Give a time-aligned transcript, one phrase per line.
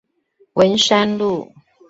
[0.53, 1.51] 文山路